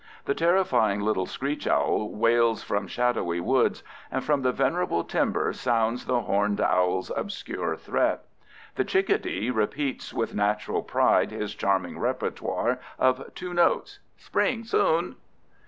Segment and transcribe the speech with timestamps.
[0.25, 6.05] The terrifying little screech owl wails from shadowy woods, and from the venerable timber sounds
[6.05, 8.25] the horned owl's obscure threat.
[8.77, 15.17] The chickadee repeats with natural pride his charming repertoire of two notes—"Spring soon!"